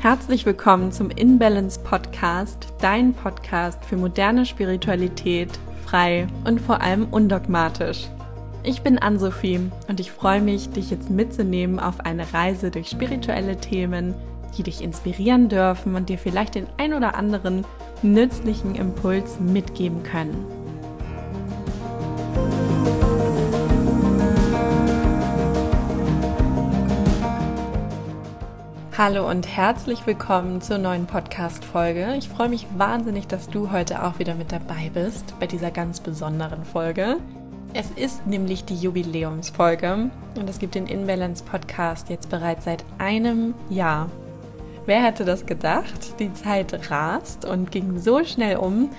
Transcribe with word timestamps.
Herzlich 0.00 0.46
willkommen 0.46 0.92
zum 0.92 1.10
InBalance 1.10 1.78
Podcast, 1.78 2.68
dein 2.80 3.12
Podcast 3.12 3.84
für 3.84 3.98
moderne 3.98 4.46
Spiritualität, 4.46 5.50
frei 5.84 6.26
und 6.46 6.58
vor 6.58 6.80
allem 6.80 7.08
undogmatisch. 7.10 8.08
Ich 8.62 8.80
bin 8.80 8.98
Ann-Sophie 8.98 9.60
und 9.88 10.00
ich 10.00 10.10
freue 10.10 10.40
mich, 10.40 10.70
dich 10.70 10.90
jetzt 10.90 11.10
mitzunehmen 11.10 11.78
auf 11.78 12.00
eine 12.00 12.32
Reise 12.32 12.70
durch 12.70 12.88
spirituelle 12.88 13.58
Themen, 13.58 14.14
die 14.56 14.62
dich 14.62 14.80
inspirieren 14.80 15.50
dürfen 15.50 15.94
und 15.94 16.08
dir 16.08 16.16
vielleicht 16.16 16.54
den 16.54 16.66
ein 16.78 16.94
oder 16.94 17.14
anderen 17.14 17.66
nützlichen 18.00 18.76
Impuls 18.76 19.38
mitgeben 19.38 20.02
können. 20.02 20.46
Hallo 29.02 29.26
und 29.30 29.48
herzlich 29.48 30.06
willkommen 30.06 30.60
zur 30.60 30.76
neuen 30.76 31.06
Podcast-Folge. 31.06 32.16
Ich 32.18 32.28
freue 32.28 32.50
mich 32.50 32.66
wahnsinnig, 32.76 33.26
dass 33.26 33.48
du 33.48 33.70
heute 33.70 34.04
auch 34.04 34.18
wieder 34.18 34.34
mit 34.34 34.52
dabei 34.52 34.90
bist 34.92 35.34
bei 35.40 35.46
dieser 35.46 35.70
ganz 35.70 36.00
besonderen 36.00 36.66
Folge. 36.66 37.16
Es 37.72 37.90
ist 37.92 38.26
nämlich 38.26 38.66
die 38.66 38.74
Jubiläumsfolge 38.74 40.10
und 40.36 40.50
es 40.50 40.58
gibt 40.58 40.74
den 40.74 40.86
Inbalance 40.86 41.42
Podcast 41.42 42.10
jetzt 42.10 42.28
bereits 42.28 42.66
seit 42.66 42.84
einem 42.98 43.54
Jahr. 43.70 44.10
Wer 44.84 45.02
hätte 45.02 45.24
das 45.24 45.46
gedacht? 45.46 46.20
Die 46.20 46.34
Zeit 46.34 46.90
rast 46.90 47.46
und 47.46 47.70
ging 47.70 47.98
so 47.98 48.22
schnell 48.22 48.58
um. 48.58 48.90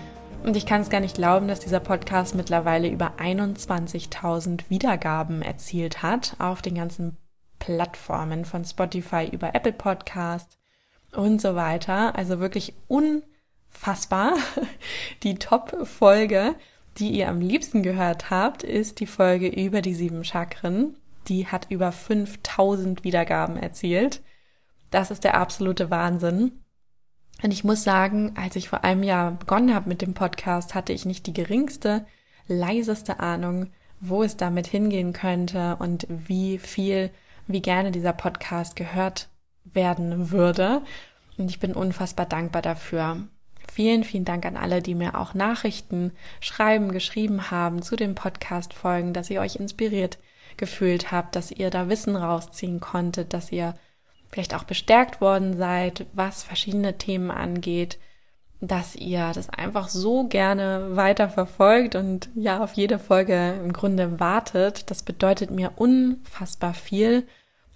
Und 0.44 0.58
ich 0.58 0.66
kann 0.66 0.82
es 0.82 0.90
gar 0.90 1.02
nicht 1.02 1.18
glauben, 1.18 1.48
dass 1.48 1.60
dieser 1.60 1.80
Podcast 1.80 2.34
mittlerweile 2.34 2.90
über 2.90 3.12
21.000 3.20 4.62
Wiedergaben 4.68 5.44
erzielt 5.44 6.02
hat 6.02 6.36
auf 6.40 6.64
den 6.64 6.74
ganzen 6.74 7.18
Plattformen 7.62 8.44
von 8.44 8.66
Spotify 8.66 9.30
über 9.32 9.54
Apple 9.54 9.72
Podcast 9.72 10.58
und 11.14 11.40
so 11.40 11.56
weiter. 11.56 12.16
Also 12.16 12.40
wirklich 12.40 12.74
unfassbar. 12.88 14.34
Die 15.24 15.36
Top-Folge, 15.36 16.56
die 16.98 17.12
ihr 17.12 17.30
am 17.30 17.40
liebsten 17.40 17.84
gehört 17.84 18.32
habt, 18.32 18.64
ist 18.64 19.00
die 19.00 19.06
Folge 19.06 19.48
über 19.48 19.82
die 19.82 19.94
sieben 19.94 20.26
Chakren. 20.26 20.98
Die 21.28 21.48
hat 21.48 21.68
über 21.70 21.92
5000 21.92 23.04
Wiedergaben 23.04 23.56
erzielt. 23.56 24.22
Das 24.90 25.12
ist 25.12 25.24
der 25.24 25.36
absolute 25.36 25.90
Wahnsinn. 25.90 26.64
Und 27.44 27.52
ich 27.52 27.64
muss 27.64 27.84
sagen, 27.84 28.34
als 28.36 28.56
ich 28.56 28.70
vor 28.70 28.84
einem 28.84 29.04
Jahr 29.04 29.32
begonnen 29.32 29.74
habe 29.74 29.88
mit 29.88 30.02
dem 30.02 30.16
Podcast, 30.16 30.74
hatte 30.74 30.94
ich 30.94 31.06
nicht 31.06 31.28
die 31.28 31.34
geringste, 31.34 32.06
leiseste 32.48 33.20
Ahnung, 33.20 33.68
wo 34.00 34.24
es 34.24 34.36
damit 34.36 34.66
hingehen 34.66 35.14
könnte 35.14 35.78
und 35.78 36.08
wie 36.10 36.58
viel 36.58 37.12
wie 37.52 37.62
gerne 37.62 37.92
dieser 37.92 38.14
Podcast 38.14 38.76
gehört 38.76 39.30
werden 39.64 40.32
würde. 40.32 40.82
Und 41.38 41.50
ich 41.50 41.60
bin 41.60 41.74
unfassbar 41.74 42.26
dankbar 42.26 42.62
dafür. 42.62 43.18
Vielen, 43.72 44.04
vielen 44.04 44.26
Dank 44.26 44.46
an 44.46 44.58
alle, 44.58 44.82
die 44.82 44.96
mir 44.96 45.18
auch 45.18 45.34
Nachrichten 45.34 46.12
schreiben, 46.40 46.92
geschrieben 46.92 47.52
haben 47.52 47.82
zu 47.82 47.96
den 47.96 48.16
Podcast-Folgen, 48.16 49.14
dass 49.14 49.30
ihr 49.30 49.40
euch 49.40 49.56
inspiriert 49.56 50.18
gefühlt 50.58 51.12
habt, 51.12 51.36
dass 51.36 51.52
ihr 51.52 51.70
da 51.70 51.88
Wissen 51.88 52.16
rausziehen 52.16 52.82
konntet, 52.82 53.34
dass 53.34 53.52
ihr 53.52 53.74
vielleicht 54.30 54.54
auch 54.54 54.64
bestärkt 54.64 55.22
worden 55.22 55.58
seid, 55.58 56.06
was 56.14 56.44
verschiedene 56.44 56.98
Themen 56.98 57.32
angeht, 57.32 57.98
dass 58.60 58.96
ihr 58.96 59.32
das 59.34 59.50
einfach 59.50 59.90
so 59.90 60.28
gerne 60.28 60.96
weiter 60.96 61.30
verfolgt 61.30 61.96
und 61.96 62.30
ja 62.36 62.64
auf 62.64 62.74
jede 62.74 63.00
Folge 63.00 63.56
im 63.64 63.74
Grunde 63.74 64.20
wartet. 64.20 64.92
Das 64.92 65.04
bedeutet 65.04 65.50
mir 65.52 65.72
unfassbar 65.76 66.74
viel 66.74 67.26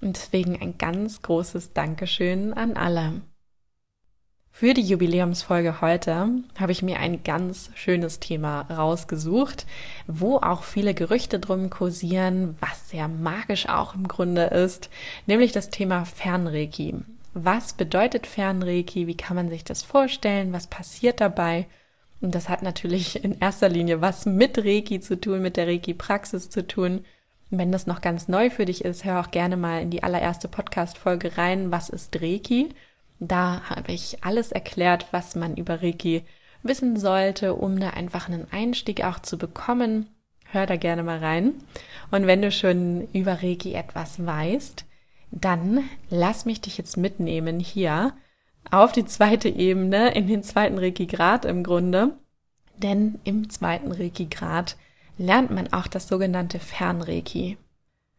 und 0.06 0.16
deswegen 0.16 0.61
ein 0.61 0.78
ganz 0.78 1.22
großes 1.22 1.73
Dankeschön 1.73 2.53
an 2.53 2.78
alle. 2.78 3.22
Für 4.52 4.73
die 4.73 4.84
Jubiläumsfolge 4.84 5.81
heute 5.81 6.30
habe 6.58 6.72
ich 6.72 6.81
mir 6.81 7.00
ein 7.00 7.23
ganz 7.23 7.72
schönes 7.75 8.22
Thema 8.22 8.62
rausgesucht, 8.62 9.66
wo 10.07 10.38
auch 10.38 10.63
viele 10.63 10.94
Gerüchte 10.94 11.40
drum 11.40 11.69
kursieren, 11.69 12.56
was 12.62 12.90
sehr 12.90 13.09
magisch 13.09 13.68
auch 13.68 13.96
im 13.96 14.07
Grunde 14.07 14.44
ist, 14.44 14.90
nämlich 15.25 15.52
das 15.52 15.72
Thema 15.72 16.06
Fernreiki. 16.06 16.96
Was 17.34 17.74
bedeutet 17.74 18.28
Fernreiki? 18.28 19.07
Wie 19.07 19.18
kann 19.18 19.35
man 19.35 19.50
sich 19.50 19.66
das 19.66 19.84
vorstellen? 19.84 20.53
Was 20.53 20.68
passiert 20.68 21.19
dabei? 21.19 21.68
Und 22.22 22.34
das 22.34 22.47
hat 22.47 22.63
natürlich 22.63 23.22
in 23.25 23.40
erster 23.40 23.68
Linie 23.68 24.00
was 24.00 24.25
mit 24.25 24.57
Reiki 24.57 25.01
zu 25.01 25.19
tun, 25.19 25.41
mit 25.41 25.57
der 25.57 25.68
Reiki-Praxis 25.68 26.50
zu 26.50 26.66
tun. 26.66 27.03
Wenn 27.50 27.72
das 27.72 27.85
noch 27.85 28.01
ganz 28.01 28.28
neu 28.28 28.50
für 28.50 28.66
dich 28.66 28.83
ist, 28.83 29.06
hör 29.06 29.22
auch 29.22 29.31
gerne 29.31 29.56
mal 29.56 29.81
in 29.81 29.91
die 29.91 30.03
allererste 30.03 30.47
Podcast-Folge 30.47 31.38
rein. 31.38 31.72
Was 31.72 31.89
ist 31.89 32.19
Reiki? 32.22 32.69
Da 33.19 33.61
habe 33.69 33.91
ich 33.91 34.23
alles 34.23 34.51
erklärt, 34.51 35.07
was 35.11 35.35
man 35.35 35.56
über 35.56 35.81
Reiki 35.81 36.23
wissen 36.63 36.97
sollte, 36.97 37.53
um 37.53 37.79
da 37.79 37.91
einfach 37.91 38.28
einen 38.28 38.47
Einstieg 38.51 39.03
auch 39.03 39.19
zu 39.19 39.38
bekommen. 39.38 40.09
Hör 40.45 40.66
da 40.66 40.75
gerne 40.75 41.03
mal 41.03 41.19
rein. 41.19 41.53
Und 42.11 42.28
wenn 42.28 42.41
du 42.41 42.51
schon 42.51 43.07
über 43.13 43.44
Reiki 43.44 43.73
etwas 43.73 44.25
weißt, 44.25 44.85
dann 45.31 45.83
lass 46.09 46.45
mich 46.45 46.62
dich 46.62 46.77
jetzt 46.77 46.97
mitnehmen 46.97 47.59
hier 47.59 48.13
auf 48.72 48.91
die 48.91 49.06
zweite 49.06 49.50
Ebene, 49.50 50.13
in 50.16 50.27
den 50.27 50.44
zweiten 50.44 50.79
Reiki-Grad 50.79 51.45
im 51.45 51.63
Grunde. 51.63 52.17
Denn 52.77 53.19
im 53.23 53.50
zweiten 53.50 53.91
Reiki-Grad 53.91 54.77
lernt 55.18 55.52
man 55.52 55.72
auch 55.72 55.88
das 55.88 56.08
sogenannte 56.08 56.59
Fernreiki. 56.59 57.58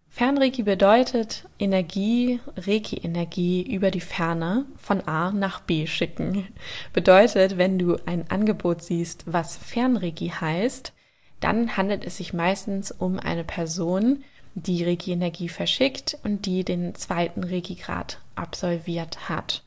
Fernreiki 0.09 0.63
bedeutet 0.63 1.45
Energie, 1.59 2.41
Reiki-Energie 2.57 3.63
über 3.63 3.91
die 3.91 4.01
Ferne 4.01 4.65
von 4.79 5.07
A 5.07 5.31
nach 5.31 5.61
B 5.61 5.87
schicken. 5.87 6.49
Bedeutet, 6.95 7.59
wenn 7.59 7.79
du 7.79 7.97
ein 8.07 8.31
Angebot 8.31 8.83
siehst, 8.83 9.25
was 9.27 9.59
Fernreiki 9.59 10.29
heißt, 10.29 10.95
dann 11.41 11.77
handelt 11.77 12.07
es 12.07 12.17
sich 12.17 12.33
meistens 12.33 12.93
um 12.93 13.19
eine 13.19 13.45
Person, 13.45 14.25
die 14.55 14.85
Reiki-Energie 14.85 15.51
verschickt 15.51 16.17
und 16.25 16.47
die 16.47 16.65
den 16.65 16.95
zweiten 16.95 17.45
Reiki-Grad 17.45 18.19
absolviert 18.37 19.29
hat. 19.29 19.63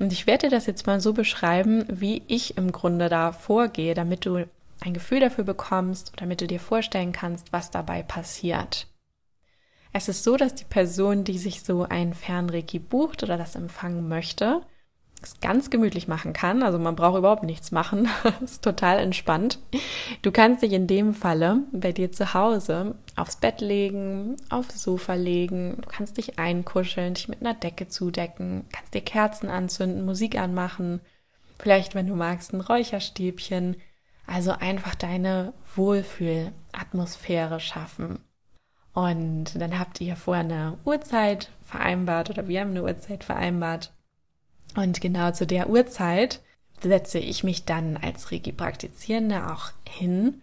Und 0.00 0.12
ich 0.12 0.26
werde 0.26 0.48
dir 0.48 0.56
das 0.56 0.66
jetzt 0.66 0.88
mal 0.88 1.00
so 1.00 1.12
beschreiben, 1.12 1.84
wie 1.88 2.22
ich 2.26 2.56
im 2.56 2.72
Grunde 2.72 3.08
da 3.08 3.30
vorgehe, 3.30 3.94
damit 3.94 4.26
du 4.26 4.46
ein 4.82 4.94
Gefühl 4.94 5.20
dafür 5.20 5.44
bekommst, 5.44 6.12
damit 6.16 6.40
du 6.40 6.46
dir 6.46 6.60
vorstellen 6.60 7.12
kannst, 7.12 7.52
was 7.52 7.70
dabei 7.70 8.02
passiert. 8.02 8.86
Es 9.92 10.08
ist 10.08 10.24
so, 10.24 10.36
dass 10.36 10.54
die 10.54 10.64
Person, 10.64 11.24
die 11.24 11.38
sich 11.38 11.62
so 11.62 11.84
ein 11.84 12.14
Fernreiki 12.14 12.78
bucht 12.78 13.22
oder 13.22 13.36
das 13.36 13.56
empfangen 13.56 14.08
möchte, 14.08 14.62
es 15.22 15.40
ganz 15.40 15.70
gemütlich 15.70 16.08
machen 16.08 16.32
kann. 16.32 16.62
Also 16.62 16.78
man 16.78 16.96
braucht 16.96 17.18
überhaupt 17.18 17.44
nichts 17.44 17.70
machen. 17.70 18.08
ist 18.42 18.64
total 18.64 18.98
entspannt. 18.98 19.58
Du 20.22 20.32
kannst 20.32 20.62
dich 20.62 20.72
in 20.72 20.86
dem 20.86 21.14
Falle 21.14 21.60
bei 21.72 21.92
dir 21.92 22.10
zu 22.10 22.34
Hause 22.34 22.96
aufs 23.16 23.36
Bett 23.36 23.60
legen, 23.60 24.36
aufs 24.50 24.82
Sofa 24.82 25.14
legen. 25.14 25.76
Du 25.80 25.88
kannst 25.88 26.16
dich 26.16 26.38
einkuscheln, 26.38 27.14
dich 27.14 27.28
mit 27.28 27.40
einer 27.40 27.54
Decke 27.54 27.88
zudecken, 27.88 28.64
kannst 28.72 28.94
dir 28.94 29.02
Kerzen 29.02 29.48
anzünden, 29.48 30.04
Musik 30.04 30.38
anmachen. 30.38 31.00
Vielleicht, 31.58 31.94
wenn 31.94 32.08
du 32.08 32.16
magst, 32.16 32.52
ein 32.52 32.60
Räucherstäbchen 32.60 33.76
also 34.26 34.52
einfach 34.52 34.94
deine 34.94 35.52
Wohlfühlatmosphäre 35.74 37.60
schaffen. 37.60 38.20
Und 38.94 39.60
dann 39.60 39.78
habt 39.78 40.00
ihr 40.00 40.16
vorher 40.16 40.44
eine 40.44 40.78
Uhrzeit 40.84 41.50
vereinbart 41.62 42.30
oder 42.30 42.46
wir 42.48 42.60
haben 42.60 42.70
eine 42.70 42.82
Uhrzeit 42.82 43.24
vereinbart. 43.24 43.92
Und 44.76 45.00
genau 45.00 45.30
zu 45.32 45.46
der 45.46 45.70
Uhrzeit 45.70 46.40
setze 46.82 47.18
ich 47.18 47.44
mich 47.44 47.64
dann 47.64 47.96
als 47.96 48.32
Reiki-Praktizierende 48.32 49.50
auch 49.50 49.70
hin 49.88 50.42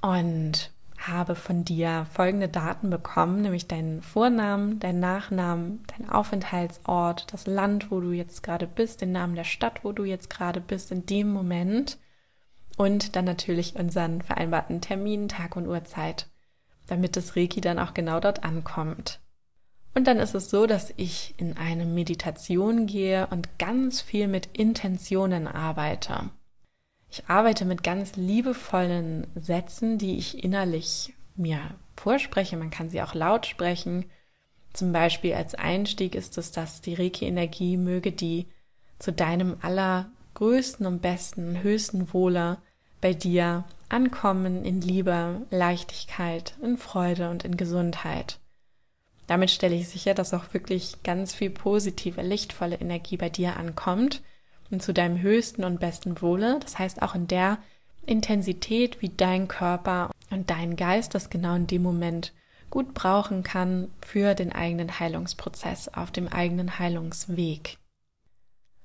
und 0.00 0.70
habe 0.98 1.34
von 1.34 1.64
dir 1.64 2.06
folgende 2.12 2.48
Daten 2.48 2.88
bekommen, 2.88 3.42
nämlich 3.42 3.68
deinen 3.68 4.00
Vornamen, 4.00 4.80
deinen 4.80 5.00
Nachnamen, 5.00 5.82
deinen 5.86 6.08
Aufenthaltsort, 6.08 7.32
das 7.32 7.46
Land, 7.46 7.90
wo 7.90 8.00
du 8.00 8.12
jetzt 8.12 8.42
gerade 8.42 8.66
bist, 8.66 9.02
den 9.02 9.12
Namen 9.12 9.34
der 9.34 9.44
Stadt, 9.44 9.84
wo 9.84 9.92
du 9.92 10.04
jetzt 10.04 10.30
gerade 10.30 10.60
bist 10.60 10.90
in 10.92 11.04
dem 11.04 11.30
Moment 11.30 11.98
und 12.76 13.16
dann 13.16 13.24
natürlich 13.24 13.76
unseren 13.76 14.22
vereinbarten 14.22 14.80
Termin, 14.80 15.28
Tag 15.28 15.56
und 15.56 15.66
Uhrzeit, 15.66 16.28
damit 16.86 17.16
das 17.16 17.36
Reiki 17.36 17.60
dann 17.60 17.78
auch 17.78 17.94
genau 17.94 18.20
dort 18.20 18.44
ankommt. 18.44 19.20
Und 19.94 20.08
dann 20.08 20.18
ist 20.18 20.34
es 20.34 20.50
so, 20.50 20.66
dass 20.66 20.92
ich 20.96 21.34
in 21.36 21.56
eine 21.56 21.86
Meditation 21.86 22.86
gehe 22.86 23.28
und 23.28 23.58
ganz 23.58 24.00
viel 24.00 24.26
mit 24.26 24.46
Intentionen 24.52 25.46
arbeite. 25.46 26.30
Ich 27.10 27.28
arbeite 27.28 27.64
mit 27.64 27.84
ganz 27.84 28.16
liebevollen 28.16 29.28
Sätzen, 29.36 29.98
die 29.98 30.18
ich 30.18 30.42
innerlich 30.42 31.14
mir 31.36 31.60
vorspreche. 31.94 32.56
Man 32.56 32.70
kann 32.70 32.90
sie 32.90 33.02
auch 33.02 33.14
laut 33.14 33.46
sprechen. 33.46 34.06
Zum 34.72 34.90
Beispiel 34.90 35.34
als 35.34 35.54
Einstieg 35.54 36.16
ist 36.16 36.36
es, 36.38 36.50
dass 36.50 36.80
die 36.80 36.94
Reiki-Energie 36.94 37.76
möge 37.76 38.10
die 38.10 38.48
zu 38.98 39.12
deinem 39.12 39.58
aller 39.62 40.10
größten 40.34 40.86
und 40.86 41.00
besten, 41.00 41.62
höchsten 41.62 42.12
Wohle 42.12 42.58
bei 43.00 43.14
dir 43.14 43.64
ankommen 43.88 44.64
in 44.64 44.80
Liebe, 44.80 45.42
Leichtigkeit, 45.50 46.54
in 46.62 46.76
Freude 46.76 47.30
und 47.30 47.44
in 47.44 47.56
Gesundheit. 47.56 48.38
Damit 49.26 49.50
stelle 49.50 49.74
ich 49.74 49.88
sicher, 49.88 50.14
dass 50.14 50.34
auch 50.34 50.52
wirklich 50.52 51.02
ganz 51.02 51.34
viel 51.34 51.50
positive, 51.50 52.22
lichtvolle 52.22 52.76
Energie 52.76 53.16
bei 53.16 53.30
dir 53.30 53.56
ankommt 53.56 54.22
und 54.70 54.82
zu 54.82 54.92
deinem 54.92 55.20
höchsten 55.20 55.64
und 55.64 55.80
besten 55.80 56.20
Wohle. 56.20 56.58
Das 56.60 56.78
heißt 56.78 57.02
auch 57.02 57.14
in 57.14 57.26
der 57.26 57.58
Intensität, 58.06 59.00
wie 59.00 59.10
dein 59.10 59.48
Körper 59.48 60.10
und 60.30 60.50
dein 60.50 60.76
Geist 60.76 61.14
das 61.14 61.30
genau 61.30 61.54
in 61.54 61.66
dem 61.66 61.82
Moment 61.82 62.32
gut 62.70 62.92
brauchen 62.92 63.42
kann 63.42 63.90
für 64.00 64.34
den 64.34 64.52
eigenen 64.52 64.98
Heilungsprozess 64.98 65.88
auf 65.88 66.10
dem 66.10 66.28
eigenen 66.28 66.78
Heilungsweg. 66.78 67.78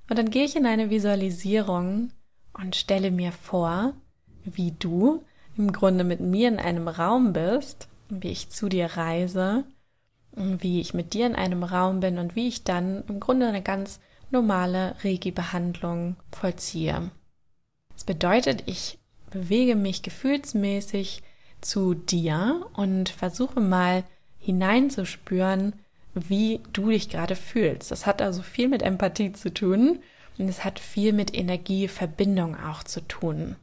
Und 0.09 0.17
dann 0.17 0.31
gehe 0.31 0.45
ich 0.45 0.55
in 0.55 0.65
eine 0.65 0.89
Visualisierung 0.89 2.11
und 2.53 2.75
stelle 2.75 3.11
mir 3.11 3.31
vor, 3.31 3.93
wie 4.43 4.71
du 4.71 5.23
im 5.55 5.71
Grunde 5.71 6.03
mit 6.03 6.19
mir 6.19 6.47
in 6.47 6.57
einem 6.57 6.87
Raum 6.87 7.33
bist, 7.33 7.87
wie 8.09 8.29
ich 8.29 8.49
zu 8.49 8.69
dir 8.69 8.85
reise, 8.97 9.65
wie 10.35 10.81
ich 10.81 10.93
mit 10.93 11.13
dir 11.13 11.27
in 11.27 11.35
einem 11.35 11.63
Raum 11.63 11.99
bin 11.99 12.17
und 12.17 12.35
wie 12.35 12.47
ich 12.47 12.63
dann 12.63 13.03
im 13.07 13.19
Grunde 13.19 13.47
eine 13.47 13.61
ganz 13.61 13.99
normale 14.31 14.95
Reiki-Behandlung 15.03 16.15
vollziehe. 16.31 17.11
Das 17.93 18.03
bedeutet, 18.03 18.63
ich 18.65 18.97
bewege 19.29 19.75
mich 19.75 20.01
gefühlsmäßig 20.01 21.21
zu 21.61 21.93
dir 21.93 22.65
und 22.73 23.09
versuche 23.09 23.59
mal 23.59 24.03
hineinzuspüren, 24.37 25.73
wie 26.13 26.61
du 26.73 26.89
dich 26.89 27.09
gerade 27.09 27.35
fühlst. 27.35 27.91
Das 27.91 28.05
hat 28.05 28.21
also 28.21 28.41
viel 28.41 28.67
mit 28.67 28.81
Empathie 28.81 29.33
zu 29.33 29.53
tun 29.53 29.99
und 30.37 30.49
es 30.49 30.63
hat 30.63 30.79
viel 30.79 31.13
mit 31.13 31.35
Energieverbindung 31.35 32.55
auch 32.55 32.83
zu 32.83 33.01
tun. 33.01 33.55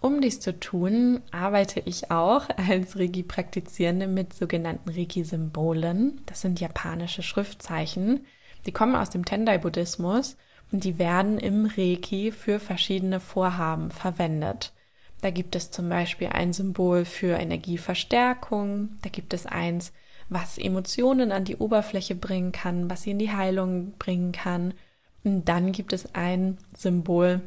Um 0.00 0.20
dies 0.20 0.38
zu 0.40 0.58
tun, 0.60 1.22
arbeite 1.30 1.80
ich 1.80 2.10
auch 2.10 2.48
als 2.58 2.98
Reiki-Praktizierende 2.98 4.06
mit 4.06 4.34
sogenannten 4.34 4.90
Reiki-Symbolen. 4.90 6.20
Das 6.26 6.42
sind 6.42 6.60
japanische 6.60 7.22
Schriftzeichen. 7.22 8.26
Die 8.66 8.72
kommen 8.72 8.96
aus 8.96 9.08
dem 9.08 9.24
Tendai-Buddhismus 9.24 10.36
und 10.72 10.84
die 10.84 10.98
werden 10.98 11.38
im 11.38 11.66
Reiki 11.66 12.32
für 12.32 12.60
verschiedene 12.60 13.18
Vorhaben 13.18 13.90
verwendet. 13.90 14.74
Da 15.22 15.30
gibt 15.30 15.56
es 15.56 15.70
zum 15.70 15.88
Beispiel 15.88 16.28
ein 16.28 16.52
Symbol 16.52 17.06
für 17.06 17.38
Energieverstärkung, 17.38 18.98
da 19.00 19.08
gibt 19.08 19.32
es 19.32 19.46
eins, 19.46 19.92
was 20.28 20.58
Emotionen 20.58 21.32
an 21.32 21.44
die 21.44 21.56
Oberfläche 21.56 22.14
bringen 22.14 22.52
kann, 22.52 22.90
was 22.90 23.02
sie 23.02 23.10
in 23.10 23.18
die 23.18 23.32
Heilung 23.32 23.92
bringen 23.98 24.32
kann. 24.32 24.74
Und 25.22 25.48
dann 25.48 25.72
gibt 25.72 25.92
es 25.92 26.14
ein 26.14 26.58
Symbol, 26.76 27.40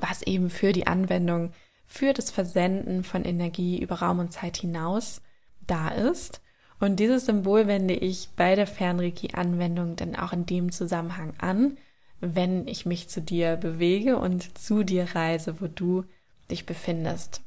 was 0.00 0.22
eben 0.22 0.50
für 0.50 0.72
die 0.72 0.86
Anwendung, 0.86 1.52
für 1.86 2.12
das 2.12 2.30
Versenden 2.30 3.04
von 3.04 3.24
Energie 3.24 3.80
über 3.80 3.96
Raum 3.96 4.18
und 4.18 4.32
Zeit 4.32 4.56
hinaus 4.56 5.20
da 5.66 5.88
ist. 5.88 6.40
Und 6.80 6.96
dieses 6.96 7.26
Symbol 7.26 7.66
wende 7.66 7.94
ich 7.94 8.30
bei 8.36 8.56
der 8.56 8.66
Fernreiki-Anwendung 8.66 9.96
dann 9.96 10.16
auch 10.16 10.32
in 10.32 10.46
dem 10.46 10.72
Zusammenhang 10.72 11.34
an, 11.38 11.76
wenn 12.20 12.66
ich 12.66 12.86
mich 12.86 13.08
zu 13.08 13.20
dir 13.20 13.56
bewege 13.56 14.18
und 14.18 14.58
zu 14.58 14.82
dir 14.82 15.14
reise, 15.14 15.60
wo 15.60 15.66
du 15.66 16.04
dich 16.50 16.66
befindest. 16.66 17.43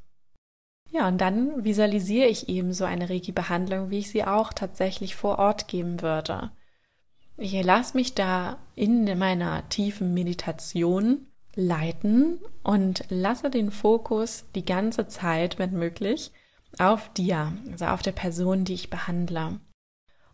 Ja, 0.92 1.07
und 1.07 1.19
dann 1.19 1.63
visualisiere 1.63 2.28
ich 2.28 2.50
eben 2.50 2.74
so 2.74 2.86
eine 2.86 3.10
Reiki-Behandlung, 3.10 3.89
wie 3.89 4.00
ich 4.00 4.10
sie 4.10 4.24
auch 4.24 4.54
tatsächlich 4.54 5.16
vor 5.16 5.38
Ort 5.39 5.68
geben 5.68 6.01
würde. 6.01 6.51
Ich 7.38 7.62
lasse 7.63 7.95
mich 7.95 8.16
da 8.16 8.57
in 8.75 9.18
meiner 9.18 9.68
tiefen 9.69 10.13
Meditation 10.13 11.28
leiten 11.56 12.39
und 12.63 13.04
lasse 13.10 13.50
den 13.50 13.72
Fokus 13.72 14.45
die 14.56 14.66
ganze 14.66 15.07
Zeit, 15.07 15.60
wenn 15.60 15.74
möglich, 15.74 16.31
auf 16.80 17.12
dir, 17.13 17.54
also 17.72 17.86
auf 17.86 18.01
der 18.01 18.12
Person, 18.12 18.63
die 18.63 18.74
ich 18.74 18.89
behandle. 18.89 19.60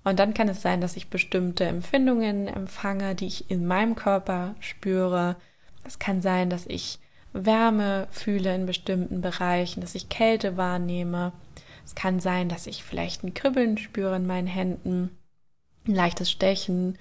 Und 0.03 0.19
dann 0.19 0.33
kann 0.33 0.49
es 0.49 0.61
sein, 0.61 0.81
dass 0.81 0.97
ich 0.97 1.09
bestimmte 1.09 1.63
Empfindungen 1.63 2.47
empfange, 2.47 3.15
die 3.15 3.27
ich 3.27 3.49
in 3.49 3.65
meinem 3.65 3.95
Körper 3.95 4.55
spüre. 4.59 5.37
Es 5.85 5.99
kann 5.99 6.21
sein, 6.21 6.49
dass 6.49 6.65
ich 6.67 6.99
Wärme 7.33 8.07
fühle 8.11 8.55
in 8.55 8.65
bestimmten 8.65 9.21
Bereichen, 9.21 9.81
dass 9.81 9.95
ich 9.95 10.09
Kälte 10.09 10.55
wahrnehme. 10.55 11.33
Es 11.85 11.95
kann 11.95 12.19
sein, 12.19 12.47
dass 12.47 12.67
ich 12.67 12.83
vielleicht 12.83 13.23
ein 13.23 13.33
Kribbeln 13.33 13.77
spüre 13.77 14.15
in 14.15 14.27
meinen 14.27 14.47
Händen, 14.47 15.17
ein 15.87 15.95
leichtes 15.95 16.31
Stechen, 16.31 16.97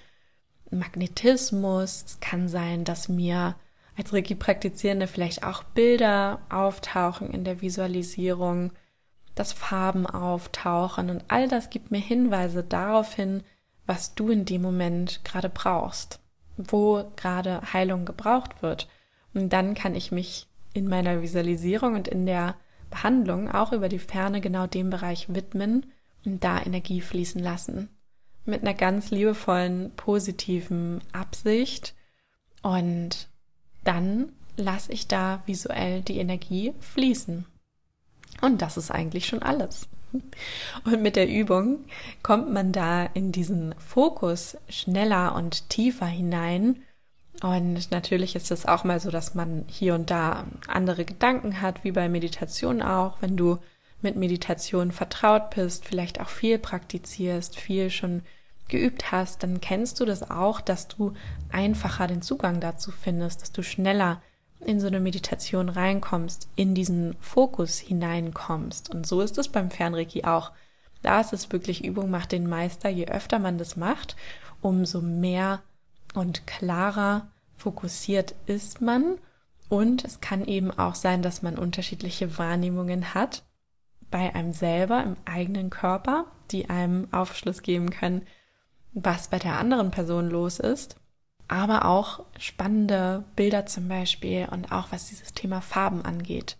Magnetismus. 0.70 2.05
Es 2.06 2.20
kann 2.20 2.49
sein, 2.49 2.84
dass 2.84 3.08
mir 3.08 3.55
als 3.96 4.12
Reiki-Praktizierende 4.12 5.06
vielleicht 5.06 5.44
auch 5.44 5.62
Bilder 5.62 6.40
auftauchen 6.49 7.31
in 7.31 7.44
der 7.44 7.61
Visualisierung, 7.61 8.73
dass 9.34 9.52
Farben 9.52 10.06
auftauchen 10.06 11.11
und 11.11 11.25
all 11.29 11.49
das 11.49 11.70
gibt 11.70 11.90
mir 11.90 12.00
Hinweise 12.00 12.62
darauf 12.62 13.14
hin, 13.14 13.43
was 13.87 14.14
du 14.14 14.31
in 14.31 14.44
dem 14.44 14.62
Moment 14.62 15.25
gerade 15.25 15.49
brauchst, 15.49 16.20
wo 16.56 17.05
gerade 17.17 17.61
Heilung 17.73 18.05
gebraucht 18.05 18.62
wird. 18.62 18.88
Und 19.34 19.52
dann 19.52 19.75
kann 19.75 19.94
ich 19.94 20.12
mich 20.12 20.46
in 20.75 20.88
meiner 20.88 21.23
Visualisierung 21.23 21.94
und 21.94 22.08
in 22.08 22.26
der 22.26 22.56
Behandlung 22.90 23.50
auch 23.50 23.73
über 23.73 23.88
die 23.88 23.99
Ferne 23.99 24.40
genau 24.40 24.67
dem 24.67 24.90
Bereich 24.90 25.34
widmen 25.34 25.87
und 26.25 26.44
da 26.44 26.61
Energie 26.62 27.00
fließen 27.00 27.43
lassen. 27.43 27.88
Mit 28.44 28.62
einer 28.62 28.75
ganz 28.75 29.11
liebevollen, 29.11 29.93
positiven 29.96 31.00
Absicht. 31.12 31.94
Und 32.62 33.29
dann 33.84 34.32
lasse 34.56 34.93
ich 34.93 35.08
da 35.08 35.43
visuell 35.46 36.02
die 36.02 36.19
Energie 36.19 36.75
fließen. 36.81 37.46
Und 38.40 38.62
das 38.62 38.76
ist 38.76 38.90
eigentlich 38.90 39.26
schon 39.26 39.43
alles. 39.43 39.88
Und 40.84 41.02
mit 41.02 41.17
der 41.17 41.29
Übung 41.29 41.84
kommt 42.23 42.52
man 42.52 42.73
da 42.73 43.05
in 43.05 43.32
diesen 43.32 43.75
Fokus 43.79 44.56
schneller 44.69 45.34
und 45.34 45.70
tiefer 45.70 46.06
hinein 46.06 46.82
und 47.40 47.90
natürlich 47.90 48.37
ist 48.37 48.50
es 48.50 48.67
auch 48.67 48.84
mal 48.84 49.00
so, 49.00 49.11
dass 49.11 49.34
man 49.34 49.64
hier 49.67 49.94
und 49.94 50.11
da 50.11 50.44
andere 50.69 51.05
Gedanken 51.05 51.61
hat, 51.61 51.82
wie 51.82 51.93
bei 51.93 52.08
Meditation 52.08 52.82
auch. 52.82 53.17
Wenn 53.20 53.37
du 53.37 53.58
mit 54.00 54.17
Meditation 54.17 54.93
vertraut 54.93 55.50
bist, 55.50 55.84
vielleicht 55.84 56.20
auch 56.20 56.29
viel 56.29 56.58
praktizierst, 56.58 57.58
viel 57.58 57.90
schon 57.90 58.23
geübt 58.69 59.12
hast, 59.12 59.43
dann 59.43 59.61
kennst 59.61 60.00
du 60.00 60.05
das 60.05 60.31
auch, 60.31 60.61
dass 60.61 60.88
du 60.88 61.14
einfacher 61.50 62.06
den 62.06 62.23
Zugang 62.23 62.61
dazu 62.61 62.90
findest, 62.90 63.43
dass 63.43 63.52
du 63.52 63.62
schneller 63.62 64.23
in 64.61 64.79
so 64.79 64.87
eine 64.87 65.00
Meditation 65.00 65.69
reinkommst, 65.69 66.49
in 66.55 66.75
diesen 66.75 67.17
Fokus 67.20 67.79
hineinkommst. 67.79 68.94
Und 68.94 69.06
so 69.06 69.20
ist 69.20 69.37
es 69.38 69.49
beim 69.49 69.70
Fernreiki 69.70 70.25
auch. 70.25 70.52
Da 71.02 71.20
ist 71.20 71.32
es 71.32 71.50
wirklich 71.50 71.84
Übung 71.84 72.11
macht 72.11 72.31
den 72.31 72.49
Meister. 72.49 72.88
Je 72.88 73.06
öfter 73.06 73.40
man 73.40 73.58
das 73.58 73.76
macht, 73.76 74.14
umso 74.61 75.00
mehr 75.00 75.61
und 76.14 76.47
klarer 76.47 77.29
fokussiert 77.56 78.34
ist 78.46 78.81
man. 78.81 79.19
Und 79.69 80.05
es 80.05 80.20
kann 80.20 80.44
eben 80.44 80.70
auch 80.70 80.94
sein, 80.94 81.22
dass 81.22 81.43
man 81.43 81.58
unterschiedliche 81.58 82.37
Wahrnehmungen 82.39 83.15
hat 83.15 83.43
bei 84.10 84.34
einem 84.34 84.53
selber 84.53 85.03
im 85.03 85.17
eigenen 85.25 85.70
Körper, 85.70 86.27
die 86.51 86.69
einem 86.69 87.08
Aufschluss 87.13 87.63
geben 87.63 87.91
können, 87.91 88.27
was 88.93 89.29
bei 89.29 89.39
der 89.39 89.58
anderen 89.58 89.91
Person 89.91 90.29
los 90.29 90.58
ist. 90.58 90.96
Aber 91.48 91.87
auch 91.87 92.25
spannende 92.39 93.25
Bilder 93.37 93.67
zum 93.67 93.89
Beispiel 93.89 94.46
und 94.51 94.70
auch 94.70 94.89
was 94.91 95.08
dieses 95.08 95.32
Thema 95.32 95.60
Farben 95.60 96.05
angeht. 96.05 96.56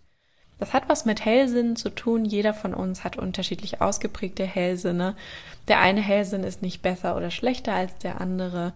Das 0.59 0.73
hat 0.73 0.87
was 0.89 1.05
mit 1.05 1.25
Hellsinn 1.25 1.75
zu 1.75 1.89
tun. 1.89 2.25
Jeder 2.25 2.53
von 2.53 2.73
uns 2.73 3.03
hat 3.03 3.17
unterschiedlich 3.17 3.81
ausgeprägte 3.81 4.45
Hellsinne. 4.45 5.15
Der 5.67 5.79
eine 5.79 6.01
Hellsinn 6.01 6.43
ist 6.43 6.61
nicht 6.61 6.81
besser 6.81 7.15
oder 7.15 7.31
schlechter 7.31 7.73
als 7.73 7.97
der 7.97 8.21
andere. 8.21 8.73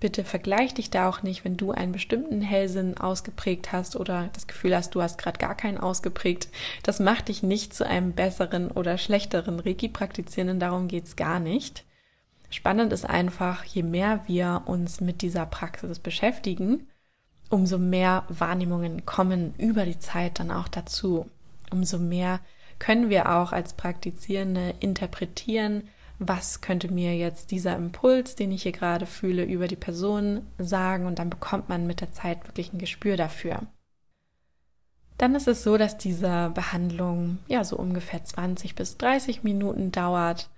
Bitte 0.00 0.24
vergleich 0.24 0.72
dich 0.72 0.88
da 0.88 1.10
auch 1.10 1.22
nicht, 1.22 1.44
wenn 1.44 1.58
du 1.58 1.72
einen 1.72 1.92
bestimmten 1.92 2.40
Hellsinn 2.40 2.96
ausgeprägt 2.96 3.70
hast 3.70 3.96
oder 3.96 4.30
das 4.32 4.46
Gefühl 4.46 4.74
hast, 4.74 4.94
du 4.94 5.02
hast 5.02 5.18
gerade 5.18 5.38
gar 5.38 5.54
keinen 5.54 5.76
ausgeprägt. 5.76 6.48
Das 6.82 7.00
macht 7.00 7.28
dich 7.28 7.42
nicht 7.42 7.74
zu 7.74 7.86
einem 7.86 8.12
besseren 8.12 8.70
oder 8.70 8.96
schlechteren 8.96 9.60
Reiki-Praktizierenden, 9.60 10.58
darum 10.58 10.88
geht's 10.88 11.16
gar 11.16 11.38
nicht. 11.38 11.84
Spannend 12.48 12.94
ist 12.94 13.04
einfach, 13.04 13.64
je 13.64 13.82
mehr 13.82 14.22
wir 14.26 14.62
uns 14.64 15.02
mit 15.02 15.20
dieser 15.20 15.44
Praxis 15.44 15.98
beschäftigen, 15.98 16.88
umso 17.50 17.76
mehr 17.76 18.24
Wahrnehmungen 18.28 19.04
kommen 19.04 19.54
über 19.58 19.84
die 19.84 19.98
Zeit 19.98 20.40
dann 20.40 20.50
auch 20.50 20.68
dazu. 20.68 21.26
Umso 21.70 21.98
mehr 21.98 22.40
können 22.78 23.10
wir 23.10 23.30
auch 23.30 23.52
als 23.52 23.74
Praktizierende 23.74 24.74
interpretieren, 24.80 25.88
was 26.20 26.60
könnte 26.60 26.92
mir 26.92 27.16
jetzt 27.16 27.50
dieser 27.50 27.74
Impuls, 27.74 28.36
den 28.36 28.52
ich 28.52 28.62
hier 28.62 28.72
gerade 28.72 29.06
fühle, 29.06 29.42
über 29.42 29.66
die 29.66 29.76
Person 29.76 30.46
sagen 30.58 31.06
und 31.06 31.18
dann 31.18 31.30
bekommt 31.30 31.70
man 31.70 31.86
mit 31.86 32.02
der 32.02 32.12
Zeit 32.12 32.46
wirklich 32.46 32.72
ein 32.72 32.78
Gespür 32.78 33.16
dafür. 33.16 33.62
Dann 35.16 35.34
ist 35.34 35.48
es 35.48 35.62
so, 35.62 35.78
dass 35.78 35.96
diese 35.96 36.50
Behandlung 36.54 37.38
ja 37.48 37.64
so 37.64 37.76
ungefähr 37.76 38.22
20 38.22 38.74
bis 38.74 38.98
30 38.98 39.42
Minuten 39.42 39.92
dauert. 39.92 40.50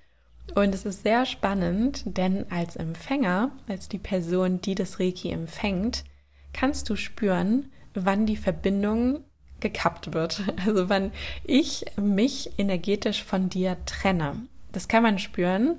Und 0.56 0.74
es 0.74 0.84
ist 0.84 1.04
sehr 1.04 1.26
spannend, 1.26 2.02
denn 2.06 2.50
als 2.50 2.74
Empfänger, 2.74 3.52
als 3.68 3.88
die 3.88 3.98
Person, 3.98 4.60
die 4.60 4.74
das 4.74 4.98
Reiki 4.98 5.30
empfängt, 5.30 6.04
kannst 6.52 6.90
du 6.90 6.96
spüren, 6.96 7.70
wann 7.94 8.26
die 8.26 8.36
Verbindung 8.36 9.24
gekappt 9.60 10.12
wird. 10.12 10.42
Also 10.66 10.88
wann 10.88 11.12
ich 11.44 11.84
mich 11.96 12.58
energetisch 12.58 13.22
von 13.22 13.48
dir 13.48 13.76
trenne. 13.86 14.42
Das 14.72 14.88
kann 14.88 15.02
man 15.02 15.18
spüren. 15.18 15.78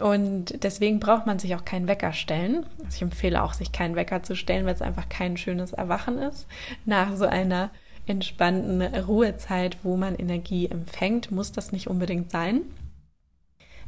Und 0.00 0.64
deswegen 0.64 0.98
braucht 0.98 1.26
man 1.26 1.38
sich 1.38 1.54
auch 1.54 1.64
keinen 1.64 1.86
Wecker 1.86 2.12
stellen. 2.12 2.66
Also 2.78 2.96
ich 2.96 3.02
empfehle 3.02 3.42
auch, 3.42 3.54
sich 3.54 3.70
keinen 3.70 3.94
Wecker 3.94 4.22
zu 4.22 4.34
stellen, 4.34 4.66
weil 4.66 4.74
es 4.74 4.82
einfach 4.82 5.08
kein 5.08 5.36
schönes 5.36 5.72
Erwachen 5.72 6.18
ist. 6.18 6.48
Nach 6.84 7.16
so 7.16 7.26
einer 7.26 7.70
entspannten 8.06 8.82
Ruhezeit, 8.82 9.78
wo 9.82 9.96
man 9.96 10.16
Energie 10.16 10.66
empfängt, 10.66 11.30
muss 11.30 11.52
das 11.52 11.72
nicht 11.72 11.88
unbedingt 11.88 12.30
sein. 12.30 12.62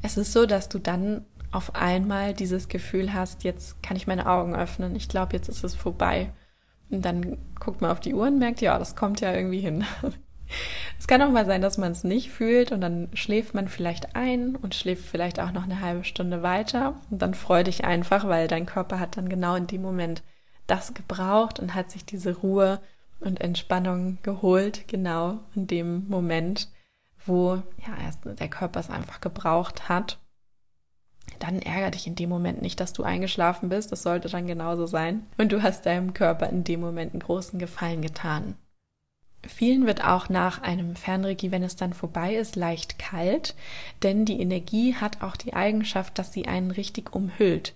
Es 0.03 0.17
ist 0.17 0.33
so, 0.33 0.47
dass 0.47 0.69
du 0.69 0.79
dann 0.79 1.25
auf 1.51 1.75
einmal 1.75 2.35
dieses 2.35 2.69
Gefühl 2.69 3.13
hast, 3.13 3.45
jetzt 3.45 3.83
kann 3.83 3.97
ich 3.97 4.07
meine 4.07 4.27
Augen 4.27 4.55
öffnen. 4.55 4.95
Ich 4.95 5.09
glaube, 5.09 5.35
jetzt 5.35 5.49
ist 5.49 5.65
es 5.65 5.75
vorbei. 5.75 6.33
Und 6.91 7.05
dann 7.05 7.39
guckt 7.59 7.81
man 7.81 7.91
auf 7.91 8.01
die 8.01 8.15
Uhr 8.15 8.29
und 8.29 8.39
merkt, 8.39 8.61
ja, 8.61 8.79
das 8.79 8.95
kommt 8.95 9.21
ja 9.21 9.33
irgendwie 9.33 9.61
hin. 9.61 9.85
Es 10.99 11.07
kann 11.07 11.23
auch 11.23 11.31
mal 11.31 11.47
sein, 11.47 11.61
dass 11.61 11.79
man 11.79 11.93
es 11.93 12.05
nicht 12.05 12.31
fühlt 12.31 12.73
und 12.73 12.81
dann 12.81 13.09
schläft 13.15 13.55
man 13.55 13.69
vielleicht 13.69 14.17
ein 14.17 14.57
und 14.57 14.75
schläft 14.75 15.05
vielleicht 15.05 15.41
auch 15.41 15.53
noch 15.53 15.65
eine 15.65 15.81
halbe 15.81 16.05
Stunde 16.05 16.43
weiter 16.43 17.01
und 17.11 17.21
dann 17.23 17.35
freu 17.35 17.65
dich 17.65 17.85
einfach, 17.85 18.27
weil 18.27 18.49
dein 18.49 18.67
Körper 18.67 18.99
hat 19.01 19.17
dann 19.17 19.29
genau 19.29 19.55
in 19.57 19.67
dem 19.67 19.83
Moment 19.83 20.23
das 20.67 20.95
gebraucht 20.95 21.61
und 21.61 21.75
hat 21.75 21.91
sich 21.91 22.05
diese 22.05 22.37
Ruhe 22.37 22.81
und 23.21 23.41
Entspannung 23.41 24.19
geholt, 24.23 24.89
genau 24.89 25.41
in 25.55 25.67
dem 25.67 26.09
Moment, 26.09 26.69
wo 27.25 27.63
ja, 27.87 28.35
der 28.35 28.49
Körper 28.49 28.81
es 28.81 28.91
einfach 28.91 29.21
gebraucht 29.21 29.89
hat. 29.89 30.19
Dann 31.39 31.61
ärgere 31.61 31.91
dich 31.91 32.07
in 32.07 32.15
dem 32.15 32.31
Moment 32.31 32.63
nicht, 32.63 32.79
dass 32.81 32.93
du 32.93 33.03
eingeschlafen 33.03 33.69
bist. 33.69 33.91
Das 33.91 34.03
sollte 34.03 34.29
dann 34.29 34.47
genauso 34.47 34.87
sein. 34.87 35.27
Und 35.37 35.53
du 35.53 35.63
hast 35.63 35.85
deinem 35.85 36.15
Körper 36.15 36.49
in 36.49 36.65
dem 36.65 36.81
Moment 36.81 37.13
einen 37.13 37.23
großen 37.23 37.59
Gefallen 37.59 38.01
getan. 38.01 38.55
Vielen 39.49 39.87
wird 39.87 40.05
auch 40.05 40.29
nach 40.29 40.63
einem 40.63 40.97
Fernregie, 40.97 41.51
wenn 41.51 41.63
es 41.63 41.77
dann 41.77 41.93
vorbei 41.93 42.35
ist, 42.35 42.57
leicht 42.57 42.99
kalt, 42.99 43.55
denn 44.03 44.25
die 44.25 44.41
Energie 44.41 44.95
hat 44.95 45.23
auch 45.23 45.37
die 45.37 45.55
Eigenschaft, 45.55 46.19
dass 46.19 46.33
sie 46.33 46.47
einen 46.47 46.71
richtig 46.71 47.15
umhüllt. 47.15 47.75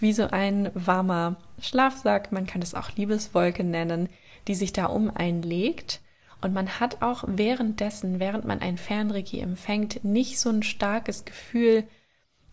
Wie 0.00 0.12
so 0.12 0.28
ein 0.30 0.70
warmer 0.74 1.36
Schlafsack, 1.60 2.30
man 2.30 2.46
kann 2.46 2.62
es 2.62 2.74
auch 2.74 2.90
Liebeswolke 2.96 3.64
nennen, 3.64 4.08
die 4.46 4.54
sich 4.54 4.72
da 4.72 4.86
um 4.86 5.10
einen 5.10 5.42
legt. 5.42 6.00
Und 6.40 6.54
man 6.54 6.78
hat 6.78 7.02
auch 7.02 7.24
währenddessen, 7.26 8.20
während 8.20 8.44
man 8.44 8.60
ein 8.60 8.78
Fernregie 8.78 9.40
empfängt, 9.40 10.04
nicht 10.04 10.38
so 10.38 10.50
ein 10.50 10.62
starkes 10.62 11.24
Gefühl 11.24 11.84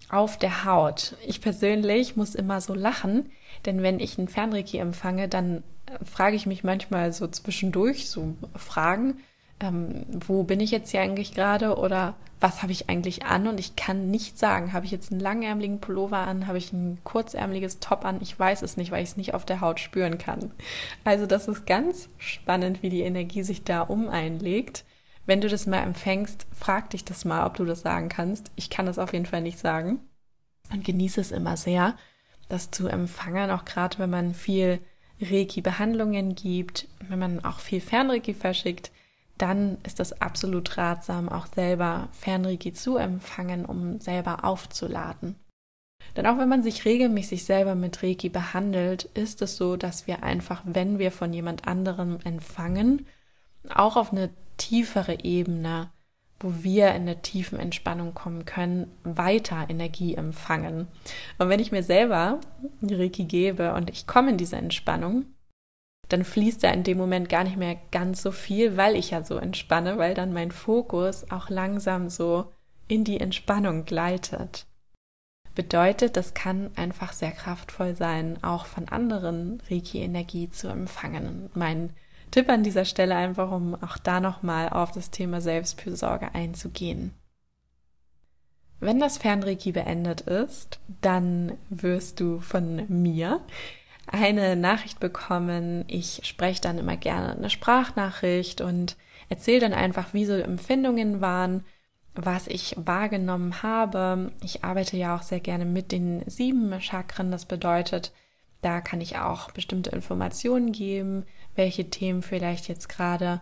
auf 0.09 0.37
der 0.37 0.65
Haut. 0.65 1.15
Ich 1.25 1.41
persönlich 1.41 2.15
muss 2.15 2.35
immer 2.35 2.61
so 2.61 2.73
lachen, 2.73 3.31
denn 3.65 3.81
wenn 3.81 3.99
ich 3.99 4.17
ein 4.17 4.27
Fernreiki 4.27 4.77
empfange, 4.77 5.27
dann 5.27 5.63
frage 6.03 6.35
ich 6.35 6.45
mich 6.45 6.63
manchmal 6.63 7.13
so 7.13 7.27
zwischendurch 7.27 8.09
so 8.09 8.35
Fragen, 8.55 9.17
ähm, 9.59 10.05
wo 10.09 10.43
bin 10.43 10.59
ich 10.59 10.71
jetzt 10.71 10.91
hier 10.91 11.01
eigentlich 11.01 11.33
gerade 11.33 11.77
oder 11.77 12.15
was 12.41 12.61
habe 12.61 12.73
ich 12.73 12.89
eigentlich 12.89 13.25
an 13.25 13.47
und 13.47 13.59
ich 13.59 13.75
kann 13.75 14.11
nicht 14.11 14.37
sagen, 14.37 14.73
habe 14.73 14.85
ich 14.85 14.91
jetzt 14.91 15.11
einen 15.11 15.21
langärmeligen 15.21 15.79
Pullover 15.79 16.17
an, 16.17 16.47
habe 16.47 16.57
ich 16.57 16.73
ein 16.73 16.99
kurzärmeliges 17.03 17.79
Top 17.79 18.03
an, 18.03 18.19
ich 18.21 18.37
weiß 18.37 18.61
es 18.61 18.75
nicht, 18.75 18.91
weil 18.91 19.03
ich 19.03 19.09
es 19.09 19.17
nicht 19.17 19.33
auf 19.33 19.45
der 19.45 19.61
Haut 19.61 19.79
spüren 19.79 20.17
kann. 20.17 20.51
Also 21.05 21.25
das 21.25 21.47
ist 21.47 21.65
ganz 21.65 22.09
spannend, 22.17 22.83
wie 22.83 22.89
die 22.89 23.01
Energie 23.01 23.43
sich 23.43 23.63
da 23.63 23.81
um 23.81 24.09
einlegt. 24.09 24.83
Wenn 25.25 25.41
du 25.41 25.47
das 25.47 25.65
mal 25.65 25.81
empfängst, 25.81 26.45
frag 26.53 26.91
dich 26.91 27.03
das 27.03 27.25
mal, 27.25 27.45
ob 27.45 27.55
du 27.55 27.65
das 27.65 27.81
sagen 27.81 28.09
kannst. 28.09 28.51
Ich 28.55 28.69
kann 28.69 28.85
das 28.85 28.99
auf 28.99 29.13
jeden 29.13 29.25
Fall 29.25 29.41
nicht 29.41 29.59
sagen 29.59 29.99
und 30.71 30.83
genieße 30.83 31.21
es 31.21 31.31
immer 31.31 31.57
sehr, 31.57 31.95
das 32.47 32.71
zu 32.71 32.87
empfangen, 32.87 33.49
auch 33.51 33.65
gerade 33.65 33.97
wenn 33.99 34.09
man 34.09 34.33
viel 34.33 34.79
Reiki-Behandlungen 35.21 36.35
gibt, 36.35 36.87
wenn 37.07 37.19
man 37.19 37.43
auch 37.43 37.59
viel 37.59 37.81
Fernreiki 37.81 38.33
verschickt, 38.33 38.91
dann 39.37 39.77
ist 39.83 39.99
das 39.99 40.21
absolut 40.21 40.77
ratsam, 40.77 41.29
auch 41.29 41.47
selber 41.47 42.09
Fernreiki 42.11 42.73
zu 42.73 42.97
empfangen, 42.97 43.65
um 43.65 43.99
selber 43.99 44.43
aufzuladen. 44.45 45.35
Denn 46.15 46.27
auch 46.27 46.37
wenn 46.37 46.49
man 46.49 46.63
sich 46.63 46.85
regelmäßig 46.85 47.45
selber 47.45 47.75
mit 47.75 48.03
Reiki 48.03 48.29
behandelt, 48.29 49.05
ist 49.15 49.41
es 49.41 49.57
so, 49.57 49.75
dass 49.75 50.07
wir 50.07 50.23
einfach, 50.23 50.61
wenn 50.65 50.99
wir 50.99 51.11
von 51.11 51.33
jemand 51.33 51.67
anderem 51.67 52.19
empfangen, 52.23 53.05
auch 53.71 53.95
auf 53.95 54.11
eine 54.11 54.29
tiefere 54.57 55.23
Ebene 55.23 55.89
wo 56.39 56.63
wir 56.63 56.93
in 56.93 57.05
der 57.05 57.21
tiefen 57.21 57.59
Entspannung 57.59 58.13
kommen 58.13 58.45
können, 58.45 58.91
weiter 59.03 59.65
Energie 59.69 60.15
empfangen. 60.15 60.87
Und 61.37 61.49
wenn 61.49 61.59
ich 61.59 61.71
mir 61.71 61.83
selber 61.83 62.39
Reiki 62.81 63.23
gebe 63.23 63.73
und 63.73 63.89
ich 63.89 64.05
komme 64.05 64.31
in 64.31 64.37
diese 64.37 64.57
Entspannung, 64.57 65.25
dann 66.09 66.23
fließt 66.23 66.63
da 66.63 66.69
in 66.69 66.83
dem 66.83 66.97
Moment 66.97 67.29
gar 67.29 67.43
nicht 67.43 67.57
mehr 67.57 67.77
ganz 67.91 68.21
so 68.21 68.31
viel, 68.31 68.77
weil 68.77 68.95
ich 68.95 69.11
ja 69.11 69.23
so 69.23 69.37
entspanne, 69.37 69.97
weil 69.97 70.13
dann 70.13 70.33
mein 70.33 70.51
Fokus 70.51 71.31
auch 71.31 71.49
langsam 71.49 72.09
so 72.09 72.51
in 72.87 73.03
die 73.03 73.19
Entspannung 73.19 73.85
gleitet. 73.85 74.67
Bedeutet, 75.55 76.17
das 76.17 76.33
kann 76.33 76.69
einfach 76.75 77.13
sehr 77.13 77.31
kraftvoll 77.31 77.95
sein, 77.95 78.43
auch 78.43 78.65
von 78.65 78.89
anderen 78.89 79.63
Reiki-Energie 79.69 80.49
zu 80.49 80.67
empfangen. 80.67 81.49
Mein 81.55 81.91
Tipp 82.35 82.49
an 82.49 82.63
dieser 82.63 82.83
Stelle 82.83 83.15
einfach, 83.15 83.49
um 83.49 83.81
auch 83.81 83.97
da 83.97 84.19
nochmal 84.19 84.67
auf 84.67 84.91
das 84.91 85.09
Thema 85.09 85.39
Selbstfürsorge 85.39 86.35
einzugehen. 86.35 87.13
Wenn 88.81 88.99
das 88.99 89.17
Fernreiki 89.17 89.71
beendet 89.71 90.19
ist, 90.19 90.81
dann 90.99 91.53
wirst 91.69 92.19
du 92.19 92.41
von 92.41 92.83
mir 92.89 93.39
eine 94.05 94.57
Nachricht 94.57 94.99
bekommen. 94.99 95.85
Ich 95.87 96.23
spreche 96.25 96.59
dann 96.59 96.77
immer 96.77 96.97
gerne 96.97 97.37
eine 97.37 97.49
Sprachnachricht 97.49 98.59
und 98.59 98.97
erzähle 99.29 99.61
dann 99.61 99.73
einfach, 99.73 100.13
wie 100.13 100.25
so 100.25 100.33
Empfindungen 100.33 101.21
waren, 101.21 101.63
was 102.15 102.47
ich 102.47 102.75
wahrgenommen 102.77 103.63
habe. 103.63 104.33
Ich 104.43 104.65
arbeite 104.65 104.97
ja 104.97 105.15
auch 105.15 105.21
sehr 105.21 105.39
gerne 105.39 105.63
mit 105.63 105.93
den 105.93 106.29
sieben 106.29 106.81
Chakren. 106.81 107.31
Das 107.31 107.45
bedeutet, 107.45 108.11
da 108.65 108.81
kann 108.81 108.99
ich 108.99 109.17
auch 109.17 109.51
bestimmte 109.51 109.91
Informationen 109.91 110.71
geben, 110.71 111.25
welche 111.55 111.89
Themen 111.91 112.23
vielleicht 112.23 112.67
jetzt 112.67 112.89
gerade 112.89 113.41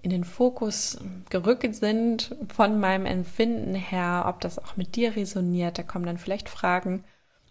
in 0.00 0.10
den 0.10 0.24
Fokus 0.24 0.98
gerückt 1.30 1.74
sind 1.74 2.36
von 2.54 2.78
meinem 2.78 3.06
Empfinden 3.06 3.74
her, 3.74 4.24
ob 4.28 4.40
das 4.40 4.58
auch 4.58 4.76
mit 4.76 4.94
dir 4.94 5.16
resoniert. 5.16 5.78
Da 5.78 5.82
kommen 5.82 6.06
dann 6.06 6.18
vielleicht 6.18 6.48
Fragen. 6.48 7.04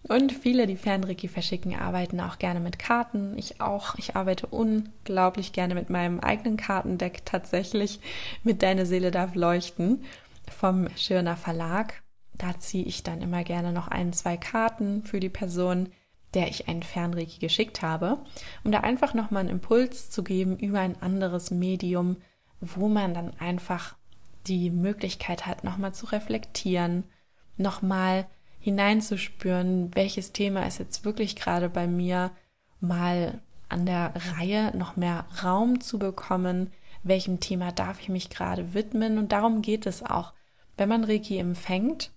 Und 0.08 0.32
viele, 0.32 0.68
die 0.68 0.78
Fernreiki 0.78 1.28
verschicken, 1.28 1.76
arbeiten 1.76 2.20
auch 2.22 2.40
gerne 2.40 2.60
mit 2.60 2.80
Karten. 2.80 3.38
Ich 3.38 3.62
auch. 3.62 3.96
Ich 3.98 4.16
arbeite 4.16 4.48
unglaublich 4.48 5.54
gerne 5.54 5.76
mit 5.76 5.90
meinem 5.90 6.20
eigenen 6.22 6.58
Kartendeck 6.58 7.26
tatsächlich. 7.26 8.00
Mit 8.44 8.64
Deine 8.64 8.86
Seele 8.86 9.12
darf 9.12 9.36
leuchten 9.36 10.04
vom 10.50 10.88
Schirner 10.96 11.38
Verlag. 11.38 12.02
Da 12.34 12.58
ziehe 12.58 12.86
ich 12.86 13.04
dann 13.04 13.22
immer 13.22 13.44
gerne 13.44 13.74
noch 13.74 13.90
ein, 13.90 14.14
zwei 14.14 14.38
Karten 14.38 15.04
für 15.04 15.20
die 15.20 15.30
Person, 15.30 15.90
der 16.34 16.48
ich 16.48 16.68
einen 16.68 16.84
Fernreiki 16.84 17.40
geschickt 17.40 17.82
habe, 17.82 18.20
um 18.64 18.72
da 18.72 18.80
einfach 18.82 19.14
nochmal 19.14 19.42
einen 19.42 19.50
Impuls 19.50 20.10
zu 20.10 20.24
geben 20.24 20.58
über 20.58 20.80
ein 20.80 21.02
anderes 21.02 21.52
Medium, 21.52 22.18
wo 22.60 22.88
man 22.88 23.14
dann 23.14 23.34
einfach 23.40 23.96
die 24.48 24.70
Möglichkeit 24.70 25.46
hat, 25.46 25.64
nochmal 25.64 25.94
zu 25.94 26.08
reflektieren, 26.08 27.04
nochmal 27.58 28.28
hineinzuspüren, 28.60 29.94
welches 29.96 30.32
Thema 30.32 30.66
ist 30.66 30.80
jetzt 30.80 31.04
wirklich 31.04 31.36
gerade 31.36 31.70
bei 31.70 31.88
mir 31.88 32.32
mal 32.80 33.42
an 33.70 33.86
der 33.86 34.14
Reihe, 34.38 34.76
noch 34.76 34.96
mehr 34.96 35.26
Raum 35.44 35.82
zu 35.82 35.98
bekommen, 35.98 36.72
welchem 37.04 37.40
Thema 37.40 37.72
darf 37.72 38.00
ich 38.00 38.10
mich 38.10 38.30
gerade 38.30 38.74
widmen 38.74 39.18
und 39.18 39.32
darum 39.32 39.62
geht 39.62 39.86
es 39.86 40.04
auch. 40.04 40.34
Wenn 40.78 40.90
man 40.90 41.04
Reiki 41.04 41.38
empfängt, 41.38 42.12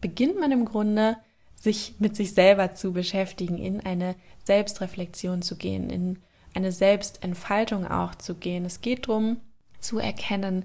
beginnt 0.00 0.38
man 0.38 0.52
im 0.52 0.64
Grunde 0.64 1.16
sich 1.60 1.94
mit 1.98 2.16
sich 2.16 2.32
selber 2.32 2.74
zu 2.74 2.92
beschäftigen, 2.92 3.58
in 3.58 3.80
eine 3.80 4.16
Selbstreflexion 4.44 5.42
zu 5.42 5.56
gehen, 5.56 5.90
in 5.90 6.18
eine 6.54 6.72
Selbstentfaltung 6.72 7.86
auch 7.86 8.14
zu 8.14 8.34
gehen. 8.34 8.64
Es 8.64 8.80
geht 8.80 9.06
darum 9.06 9.36
zu 9.78 9.98
erkennen, 9.98 10.64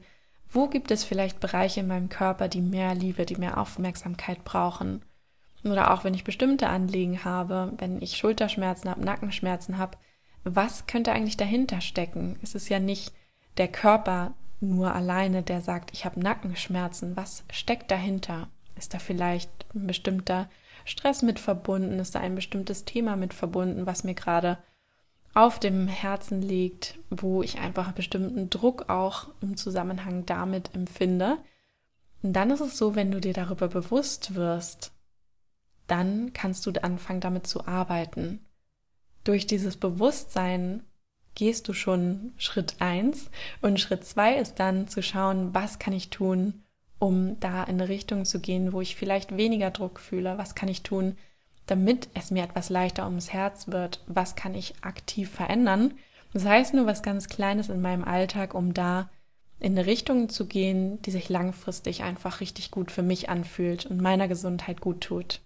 wo 0.49 0.67
gibt 0.67 0.91
es 0.91 1.03
vielleicht 1.03 1.41
Bereiche 1.41 1.81
in 1.81 1.87
meinem 1.87 2.07
Körper, 2.07 2.47
die 2.47 2.61
mehr 2.61 2.95
Liebe, 2.95 3.25
die 3.25 3.35
mehr 3.35 3.57
Aufmerksamkeit 3.57 4.45
brauchen. 4.45 5.01
Oder 5.65 5.93
auch 5.93 6.05
wenn 6.05 6.13
ich 6.13 6.23
bestimmte 6.23 6.69
Anliegen 6.69 7.25
habe, 7.25 7.73
wenn 7.77 8.01
ich 8.01 8.15
Schulterschmerzen 8.15 8.89
habe, 8.89 9.03
Nackenschmerzen 9.03 9.77
habe, 9.77 9.97
was 10.45 10.87
könnte 10.87 11.11
eigentlich 11.11 11.37
dahinter 11.37 11.81
stecken? 11.81 12.39
Es 12.41 12.55
ist 12.55 12.69
ja 12.69 12.79
nicht 12.79 13.13
der 13.57 13.67
Körper 13.67 14.33
nur 14.61 14.95
alleine, 14.95 15.43
der 15.43 15.59
sagt, 15.61 15.91
ich 15.91 16.05
habe 16.05 16.21
Nackenschmerzen. 16.21 17.17
Was 17.17 17.43
steckt 17.51 17.91
dahinter? 17.91 18.47
Ist 18.77 18.93
da 18.93 18.99
vielleicht 18.99 19.49
ein 19.73 19.87
bestimmter 19.87 20.49
Stress 20.86 21.22
mit 21.24 21.39
verbunden? 21.39 22.00
Ist 22.00 22.15
da 22.15 22.22
ein 22.22 22.36
bestimmtes 22.36 22.86
Thema 22.86 23.18
mit 23.18 23.34
verbunden, 23.34 23.86
was 23.86 24.06
mir 24.06 24.13
gerade 24.13 24.58
auf 25.34 25.60
dem 25.60 25.88
Herzen 25.88 26.42
liegt, 26.42 26.98
wo 27.10 27.44
ich 27.44 27.60
einfach 27.60 27.92
bestimmten 27.92 28.50
Druck 28.50 28.89
auch 28.89 29.27
im 29.42 29.58
Zusammenhang 29.58 30.25
damit 30.25 30.74
empfinde? 30.74 31.38
Und 32.24 32.34
dann 32.34 32.51
ist 32.51 32.62
es 32.62 32.77
so, 32.77 32.96
wenn 32.96 33.12
du 33.12 33.20
dir 33.20 33.34
darüber 33.34 33.68
bewusst 33.68 34.36
wirst, 34.36 34.94
dann 35.88 36.34
kannst 36.34 36.65
du 36.65 36.72
anfangen 36.82 37.20
damit 37.20 37.48
zu 37.48 37.68
arbeiten. 37.68 38.46
Durch 39.24 39.46
dieses 39.46 39.77
Bewusstsein 39.77 40.84
gehst 41.36 41.68
du 41.68 41.74
schon 41.74 42.34
Schritt 42.38 42.77
eins 42.80 43.30
und 43.62 43.80
Schritt 43.80 44.06
zwei 44.06 44.36
ist 44.36 44.60
dann 44.60 44.88
zu 44.88 45.04
schauen, 45.04 45.54
was 45.54 45.80
kann 45.80 45.94
ich 45.94 46.10
tun, 46.10 46.63
um 46.99 47.39
da 47.39 47.63
in 47.63 47.81
eine 47.81 47.89
Richtung 47.89 48.25
zu 48.25 48.39
gehen, 48.39 48.73
wo 48.73 48.81
ich 48.81 48.95
vielleicht 48.95 49.37
weniger 49.37 49.71
Druck 49.71 49.99
fühle? 49.99 50.37
Was 50.37 50.55
kann 50.55 50.69
ich 50.69 50.83
tun, 50.83 51.17
damit 51.67 52.09
es 52.13 52.31
mir 52.31 52.43
etwas 52.43 52.69
leichter 52.69 53.05
ums 53.05 53.33
Herz 53.33 53.67
wird? 53.67 54.03
Was 54.07 54.35
kann 54.35 54.55
ich 54.55 54.75
aktiv 54.81 55.29
verändern? 55.29 55.93
Das 56.33 56.45
heißt 56.45 56.73
nur 56.73 56.85
was 56.85 57.03
ganz 57.03 57.27
Kleines 57.29 57.69
in 57.69 57.81
meinem 57.81 58.03
Alltag, 58.03 58.53
um 58.53 58.73
da 58.73 59.09
in 59.59 59.77
eine 59.77 59.85
Richtung 59.85 60.29
zu 60.29 60.47
gehen, 60.47 61.01
die 61.03 61.11
sich 61.11 61.29
langfristig 61.29 62.03
einfach 62.03 62.41
richtig 62.41 62.71
gut 62.71 62.91
für 62.91 63.03
mich 63.03 63.29
anfühlt 63.29 63.85
und 63.85 64.01
meiner 64.01 64.27
Gesundheit 64.27 64.81
gut 64.81 65.01
tut. 65.01 65.41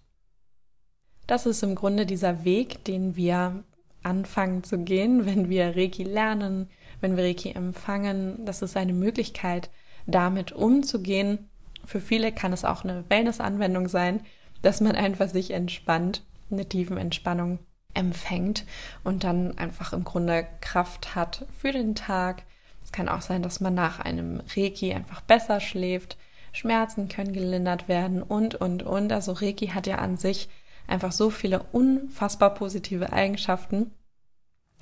Das 1.26 1.46
ist 1.46 1.62
im 1.62 1.76
Grunde 1.76 2.06
dieser 2.06 2.44
Weg, 2.44 2.84
den 2.84 3.14
wir 3.14 3.62
anfangen 4.02 4.64
zu 4.64 4.78
gehen, 4.78 5.26
wenn 5.26 5.48
wir 5.48 5.76
Reiki 5.76 6.02
lernen, 6.02 6.68
wenn 7.00 7.16
wir 7.16 7.24
Reiki 7.24 7.50
empfangen. 7.52 8.44
Das 8.44 8.62
ist 8.62 8.76
eine 8.76 8.92
Möglichkeit, 8.92 9.70
damit 10.06 10.52
umzugehen. 10.52 11.50
Für 11.84 12.00
viele 12.00 12.32
kann 12.32 12.52
es 12.52 12.64
auch 12.64 12.84
eine 12.84 13.04
Wellness-Anwendung 13.08 13.88
sein, 13.88 14.20
dass 14.62 14.80
man 14.80 14.94
einfach 14.94 15.28
sich 15.28 15.52
entspannt, 15.52 16.22
eine 16.50 16.68
tiefen 16.68 16.96
Entspannung 16.96 17.58
empfängt 17.94 18.64
und 19.04 19.24
dann 19.24 19.58
einfach 19.58 19.92
im 19.92 20.04
Grunde 20.04 20.46
Kraft 20.60 21.14
hat 21.14 21.46
für 21.56 21.72
den 21.72 21.94
Tag. 21.94 22.44
Es 22.84 22.92
kann 22.92 23.08
auch 23.08 23.22
sein, 23.22 23.42
dass 23.42 23.60
man 23.60 23.74
nach 23.74 24.00
einem 24.00 24.42
Reiki 24.54 24.92
einfach 24.92 25.20
besser 25.20 25.60
schläft. 25.60 26.16
Schmerzen 26.52 27.08
können 27.08 27.32
gelindert 27.32 27.88
werden 27.88 28.22
und, 28.22 28.54
und, 28.56 28.82
und. 28.82 29.12
Also 29.12 29.32
Reiki 29.32 29.68
hat 29.68 29.86
ja 29.86 29.96
an 29.96 30.16
sich 30.16 30.48
einfach 30.86 31.12
so 31.12 31.30
viele 31.30 31.62
unfassbar 31.72 32.54
positive 32.54 33.12
Eigenschaften. 33.12 33.92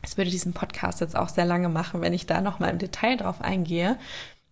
Es 0.03 0.17
würde 0.17 0.31
diesen 0.31 0.53
Podcast 0.55 1.01
jetzt 1.01 1.17
auch 1.17 1.29
sehr 1.29 1.45
lange 1.45 1.69
machen, 1.69 2.01
wenn 2.01 2.15
ich 2.15 2.27
da 2.27 2.41
nochmal 2.41 2.71
im 2.71 2.79
Detail 2.79 3.17
drauf 3.17 3.41
eingehe. 3.41 3.99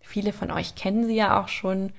Viele 0.07 0.33
von 0.33 0.53
euch 0.53 0.77
kennen 0.77 1.05
sie 1.07 1.17
ja 1.17 1.43
auch 1.43 1.49
schon. 1.49 1.93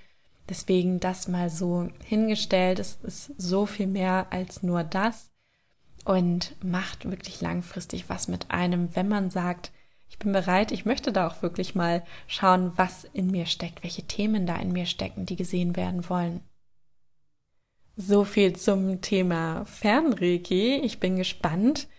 Deswegen 0.48 1.02
das 1.02 1.28
mal 1.28 1.50
so 1.50 1.90
hingestellt. 2.06 2.80
Es 2.80 2.98
ist 3.04 3.34
so 3.38 3.66
viel 3.66 3.88
mehr 3.88 4.28
als 4.30 4.64
nur 4.64 4.86
das 4.86 5.30
und 6.06 6.56
macht 6.64 7.10
wirklich 7.10 7.42
langfristig 7.42 8.08
was 8.08 8.30
mit 8.30 8.50
einem, 8.50 8.96
wenn 8.96 9.10
man 9.10 9.30
sagt, 9.30 9.74
ich 10.10 10.18
bin 10.18 10.32
bereit, 10.32 10.72
ich 10.72 10.86
möchte 10.86 11.12
da 11.12 11.28
auch 11.28 11.42
wirklich 11.42 11.76
mal 11.76 12.02
schauen, 12.28 12.72
was 12.78 13.04
in 13.12 13.28
mir 13.30 13.46
steckt, 13.46 13.84
welche 13.84 14.04
Themen 14.04 14.46
da 14.46 14.56
in 14.56 14.72
mir 14.72 14.86
stecken, 14.86 15.26
die 15.26 15.36
gesehen 15.36 15.76
werden 15.76 16.10
wollen. 16.10 16.40
So 17.98 18.24
viel 18.24 18.56
zum 18.56 19.02
Thema 19.02 19.66
Fernreiki. 19.66 20.78
Ich 20.78 21.02
bin 21.02 21.18
gespannt, 21.18 21.90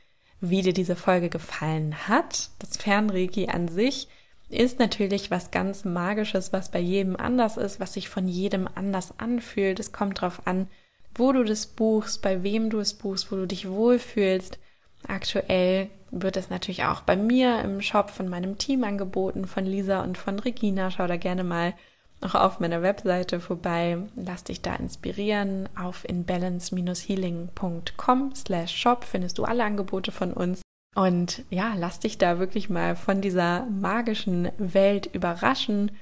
wie 0.41 0.62
dir 0.62 0.73
diese 0.73 0.97
Folge 0.97 1.29
gefallen 1.29 2.09
hat. 2.09 2.49
Das 2.61 2.79
Fernreiki 2.79 3.49
an 3.49 3.69
sich 3.69 4.09
ist 4.49 4.78
natürlich 4.78 5.31
was 5.31 5.50
ganz 5.50 5.85
Magisches, 5.85 6.52
was 6.52 6.71
bei 6.71 6.78
jedem 6.78 7.17
anders 7.17 7.57
ist, 7.57 7.81
was 7.81 7.95
sich 7.95 8.09
von 8.09 8.28
jedem 8.28 8.69
anders 8.75 9.14
anfühlt. 9.19 9.78
Es 9.78 9.93
kommt 9.93 10.19
darauf 10.19 10.47
an, 10.47 10.69
wo 11.14 11.33
du 11.33 11.45
das 11.45 11.67
buchst, 11.67 12.23
bei 12.23 12.43
wem 12.43 12.71
du 12.71 12.81
es 12.81 12.95
buchst, 12.95 13.31
wo 13.31 13.37
du 13.37 13.47
dich 13.47 13.69
wohlfühlst. 13.69 14.59
Aktuell 15.07 15.90
wird 16.11 16.37
es 16.37 16.50
natürlich 16.50 16.85
auch 16.85 17.02
bei 17.02 17.17
mir 17.17 17.61
im 17.61 17.81
Shop 17.83 18.11
von 18.11 18.28
meinem 18.28 18.59
Team 18.59 18.83
angeboten, 18.85 19.47
von 19.47 19.67
Lisa 19.67 20.02
und 20.02 20.17
von 20.17 20.38
Regina. 20.38 20.90
Schau 20.90 21.07
da 21.07 21.17
gerne 21.17 21.45
mal 21.45 21.75
auch 22.21 22.35
auf 22.35 22.59
meiner 22.59 22.83
Webseite 22.83 23.38
vorbei. 23.40 23.99
Lass 24.17 24.43
dich 24.45 24.62
da 24.62 24.75
inspirieren. 24.75 25.69
Auf 25.78 26.09
inbalance-healing.com 26.09 28.35
slash 28.35 28.75
shop 28.75 29.05
findest 29.05 29.37
du 29.38 29.45
alle 29.45 29.64
Angebote 29.64 30.11
von 30.11 30.33
uns. 30.33 30.62
Und 30.99 31.45
ja, 31.49 31.75
lass 31.76 32.00
dich 32.00 32.19
da 32.19 32.40
wirklich 32.40 32.71
mal 32.71 32.97
von 32.97 33.21
dieser 33.21 33.67
magischen 33.67 34.50
Welt 34.59 35.07
überraschen. 35.07 35.93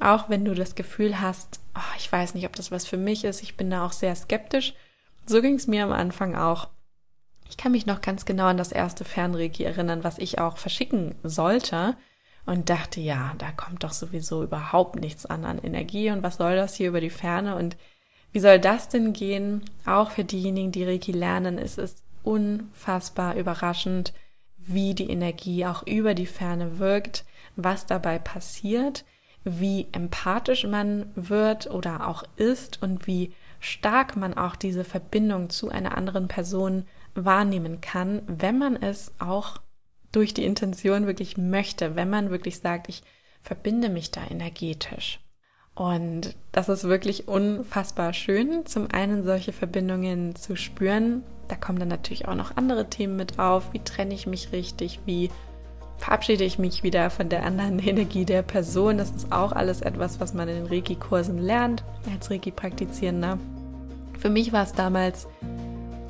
Auch 0.00 0.28
wenn 0.28 0.44
du 0.44 0.54
das 0.54 0.76
Gefühl 0.76 1.20
hast, 1.20 1.58
oh, 1.74 1.96
ich 1.98 2.10
weiß 2.12 2.34
nicht, 2.34 2.46
ob 2.46 2.54
das 2.54 2.70
was 2.70 2.86
für 2.86 2.96
mich 2.96 3.24
ist. 3.24 3.42
Ich 3.42 3.56
bin 3.56 3.68
da 3.68 3.84
auch 3.84 3.90
sehr 3.90 4.14
skeptisch. 4.14 4.74
So 5.26 5.42
ging 5.42 5.56
es 5.56 5.66
mir 5.66 5.82
am 5.82 5.90
Anfang 5.90 6.36
auch. 6.36 6.68
Ich 7.50 7.56
kann 7.56 7.72
mich 7.72 7.86
noch 7.86 8.00
ganz 8.00 8.26
genau 8.26 8.44
an 8.46 8.56
das 8.56 8.70
erste 8.70 9.04
Fernreiki 9.04 9.64
erinnern, 9.64 10.04
was 10.04 10.18
ich 10.18 10.38
auch 10.38 10.56
verschicken 10.56 11.16
sollte 11.24 11.96
und 12.46 12.70
dachte, 12.70 13.00
ja, 13.00 13.34
da 13.38 13.50
kommt 13.50 13.82
doch 13.82 13.92
sowieso 13.92 14.44
überhaupt 14.44 15.00
nichts 15.00 15.26
an 15.26 15.44
an 15.44 15.58
Energie 15.58 16.12
und 16.12 16.22
was 16.22 16.36
soll 16.36 16.54
das 16.54 16.76
hier 16.76 16.90
über 16.90 17.00
die 17.00 17.10
Ferne 17.10 17.56
und 17.56 17.76
wie 18.30 18.38
soll 18.38 18.60
das 18.60 18.88
denn 18.88 19.12
gehen? 19.12 19.64
Auch 19.84 20.12
für 20.12 20.22
diejenigen, 20.22 20.70
die 20.70 20.84
Reiki 20.84 21.10
lernen, 21.10 21.58
ist 21.58 21.76
es 21.78 22.04
unfassbar 22.22 23.34
überraschend, 23.34 24.12
wie 24.66 24.94
die 24.94 25.10
Energie 25.10 25.66
auch 25.66 25.86
über 25.86 26.14
die 26.14 26.26
Ferne 26.26 26.78
wirkt, 26.78 27.24
was 27.56 27.86
dabei 27.86 28.18
passiert, 28.18 29.04
wie 29.44 29.86
empathisch 29.92 30.64
man 30.64 31.10
wird 31.14 31.70
oder 31.70 32.08
auch 32.08 32.24
ist 32.36 32.82
und 32.82 33.06
wie 33.06 33.32
stark 33.60 34.16
man 34.16 34.34
auch 34.34 34.56
diese 34.56 34.84
Verbindung 34.84 35.50
zu 35.50 35.68
einer 35.68 35.96
anderen 35.96 36.28
Person 36.28 36.86
wahrnehmen 37.14 37.80
kann, 37.80 38.22
wenn 38.26 38.58
man 38.58 38.76
es 38.76 39.12
auch 39.18 39.58
durch 40.12 40.34
die 40.34 40.44
Intention 40.44 41.06
wirklich 41.06 41.36
möchte, 41.36 41.96
wenn 41.96 42.10
man 42.10 42.30
wirklich 42.30 42.58
sagt, 42.58 42.88
ich 42.88 43.02
verbinde 43.42 43.88
mich 43.88 44.10
da 44.10 44.24
energetisch. 44.30 45.20
Und 45.74 46.36
das 46.52 46.68
ist 46.68 46.84
wirklich 46.84 47.26
unfassbar 47.26 48.12
schön, 48.12 48.64
zum 48.64 48.88
einen 48.92 49.24
solche 49.24 49.52
Verbindungen 49.52 50.36
zu 50.36 50.56
spüren. 50.56 51.24
Da 51.48 51.56
kommen 51.56 51.78
dann 51.78 51.88
natürlich 51.88 52.28
auch 52.28 52.36
noch 52.36 52.56
andere 52.56 52.88
Themen 52.88 53.16
mit 53.16 53.38
auf. 53.38 53.72
Wie 53.72 53.80
trenne 53.80 54.14
ich 54.14 54.26
mich 54.26 54.52
richtig? 54.52 55.00
Wie 55.04 55.30
verabschiede 55.98 56.44
ich 56.44 56.58
mich 56.58 56.82
wieder 56.84 57.10
von 57.10 57.28
der 57.28 57.44
anderen 57.44 57.78
Energie 57.84 58.24
der 58.24 58.42
Person? 58.42 58.98
Das 58.98 59.10
ist 59.10 59.32
auch 59.32 59.52
alles 59.52 59.82
etwas, 59.82 60.20
was 60.20 60.32
man 60.32 60.48
in 60.48 60.56
den 60.56 60.66
Reiki-Kursen 60.66 61.38
lernt 61.38 61.82
als 62.12 62.30
Reiki-Praktizierender. 62.30 63.38
Für 64.20 64.30
mich 64.30 64.52
war 64.52 64.62
es 64.62 64.72
damals 64.72 65.26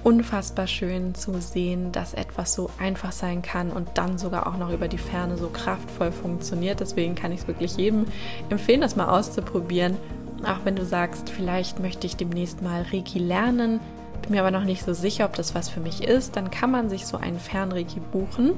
unfassbar 0.05 0.67
schön 0.67 1.15
zu 1.15 1.41
sehen, 1.41 1.91
dass 1.91 2.15
etwas 2.15 2.55
so 2.55 2.71
einfach 2.79 3.11
sein 3.11 3.43
kann 3.43 3.71
und 3.73 3.89
dann 3.95 4.19
sogar 4.19 4.47
auch 4.47 4.59
noch 4.59 4.71
über 4.71 4.87
die 4.87 4.99
Ferne 4.99 5.37
so 5.39 5.49
kraftvoll 5.49 6.13
funktioniert. 6.13 6.81
Deswegen 6.81 7.15
kann 7.15 7.33
ich 7.33 7.41
es 7.41 7.49
wirklich 7.49 7.77
jedem 7.77 8.05
empfehlen, 8.51 8.83
das 8.83 8.97
mal 8.97 9.09
auszuprobieren. 9.09 9.97
Auch 10.45 10.65
wenn 10.65 10.77
du 10.77 10.85
sagst, 10.85 11.31
vielleicht 11.31 11.81
möchte 11.81 12.07
ich 12.07 12.17
demnächst 12.17 12.61
mal 12.61 12.83
Reiki 12.93 13.19
lernen, 13.19 13.81
bin 14.21 14.33
mir 14.33 14.41
aber 14.41 14.51
noch 14.51 14.65
nicht 14.65 14.85
so 14.85 14.93
sicher, 14.93 15.25
ob 15.25 15.37
das 15.37 15.55
was 15.55 15.69
für 15.69 15.81
mich 15.81 16.05
ist, 16.05 16.37
dann 16.37 16.51
kann 16.51 16.71
man 16.71 16.91
sich 16.91 17.07
so 17.07 17.17
einen 17.17 17.39
Fernreiki 17.39 18.01
buchen 18.01 18.53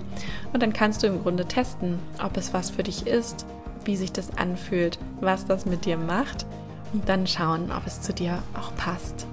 und 0.52 0.62
dann 0.62 0.72
kannst 0.72 1.02
du 1.02 1.06
im 1.06 1.22
Grunde 1.22 1.46
testen, 1.46 1.98
ob 2.22 2.36
es 2.36 2.54
was 2.54 2.70
für 2.70 2.82
dich 2.82 3.06
ist, 3.06 3.46
wie 3.84 3.96
sich 3.96 4.12
das 4.12 4.36
anfühlt, 4.36 4.98
was 5.20 5.46
das 5.46 5.66
mit 5.66 5.84
dir 5.84 5.96
macht 5.96 6.46
und 6.92 7.08
dann 7.08 7.26
schauen, 7.26 7.70
ob 7.70 7.86
es 7.86 8.00
zu 8.00 8.12
dir 8.12 8.42
auch 8.54 8.74
passt. 8.76 9.26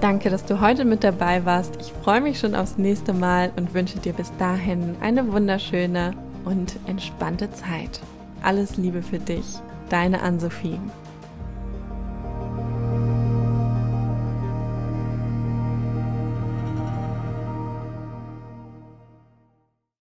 Danke, 0.00 0.30
dass 0.30 0.44
du 0.44 0.60
heute 0.60 0.84
mit 0.84 1.02
dabei 1.02 1.44
warst. 1.44 1.76
Ich 1.80 1.92
freue 1.92 2.20
mich 2.20 2.38
schon 2.38 2.54
aufs 2.54 2.78
nächste 2.78 3.12
Mal 3.12 3.50
und 3.56 3.74
wünsche 3.74 3.98
dir 3.98 4.12
bis 4.12 4.30
dahin 4.38 4.94
eine 5.00 5.32
wunderschöne 5.32 6.12
und 6.44 6.78
entspannte 6.86 7.50
Zeit. 7.50 8.00
Alles 8.42 8.76
Liebe 8.76 9.02
für 9.02 9.18
dich, 9.18 9.44
deine 9.88 10.22
Ann-Sophie. 10.22 10.78